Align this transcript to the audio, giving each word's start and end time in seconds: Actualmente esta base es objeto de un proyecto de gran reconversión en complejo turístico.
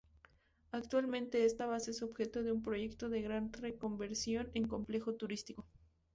Actualmente 0.71 1.45
esta 1.45 1.67
base 1.67 1.91
es 1.91 2.01
objeto 2.01 2.41
de 2.41 2.51
un 2.51 2.63
proyecto 2.63 3.07
de 3.07 3.21
gran 3.21 3.53
reconversión 3.53 4.49
en 4.55 4.67
complejo 4.67 5.13
turístico. 5.13 5.67